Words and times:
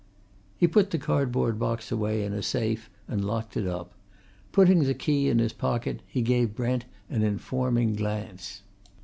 He 0.57 0.65
put 0.67 0.89
the 0.89 0.97
cardboard 0.97 1.59
box 1.59 1.91
away 1.91 2.23
in 2.25 2.33
a 2.33 2.41
safe 2.41 2.89
and 3.07 3.23
locked 3.23 3.55
it 3.55 3.67
up; 3.67 3.93
putting 4.51 4.83
the 4.85 4.95
key 4.95 5.29
in 5.29 5.37
his 5.37 5.53
pocket, 5.53 6.01
he 6.07 6.23
gave 6.23 6.55
Brent 6.55 6.85
an 7.11 7.21
informing 7.21 7.93
glance. 7.93 8.63